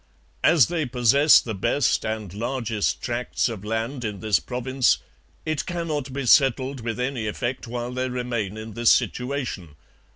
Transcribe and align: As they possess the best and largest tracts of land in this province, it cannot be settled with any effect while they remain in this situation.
As 0.43 0.65
they 0.67 0.87
possess 0.87 1.39
the 1.39 1.53
best 1.53 2.03
and 2.03 2.33
largest 2.33 3.03
tracts 3.03 3.47
of 3.47 3.63
land 3.63 4.03
in 4.03 4.19
this 4.19 4.39
province, 4.39 4.97
it 5.45 5.67
cannot 5.67 6.11
be 6.11 6.25
settled 6.25 6.81
with 6.81 6.99
any 6.99 7.27
effect 7.27 7.67
while 7.67 7.91
they 7.91 8.09
remain 8.09 8.57
in 8.57 8.73
this 8.73 8.91
situation. 8.91 9.75